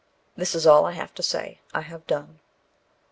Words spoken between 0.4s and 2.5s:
is all I have to say; I have done."